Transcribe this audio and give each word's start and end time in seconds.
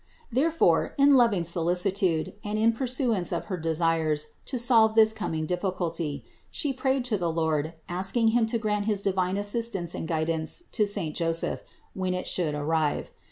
Therefore, 0.31 0.95
in 0.97 1.13
loving 1.13 1.43
solicitude 1.43 2.33
and 2.43 2.57
in 2.57 2.73
pursuance 2.73 3.31
of 3.31 3.45
her 3.45 3.57
desires 3.57 4.33
to 4.45 4.57
solve 4.57 4.95
this 4.95 5.13
coming 5.13 5.45
difficulty, 5.45 6.25
She 6.49 6.73
prayed 6.73 7.05
to 7.05 7.19
the 7.19 7.31
Lord, 7.31 7.73
asking 7.87 8.29
Him 8.29 8.47
to 8.47 8.57
grant 8.57 8.85
his 8.85 9.03
divine 9.03 9.37
assistance 9.37 9.93
and 9.93 10.07
guidance 10.07 10.63
to 10.71 10.87
saint 10.87 11.15
Joseph, 11.15 11.61
when 11.93 12.15
it 12.15 12.25
should 12.25 12.55
arrive. 12.55 13.11